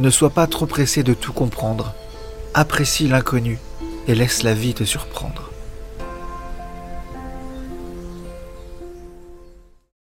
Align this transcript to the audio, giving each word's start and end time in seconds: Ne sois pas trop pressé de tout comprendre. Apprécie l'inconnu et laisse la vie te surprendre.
Ne 0.00 0.10
sois 0.10 0.30
pas 0.30 0.46
trop 0.46 0.66
pressé 0.66 1.02
de 1.02 1.12
tout 1.12 1.32
comprendre. 1.32 1.92
Apprécie 2.54 3.08
l'inconnu 3.08 3.58
et 4.06 4.14
laisse 4.14 4.44
la 4.44 4.54
vie 4.54 4.74
te 4.74 4.84
surprendre. 4.84 5.47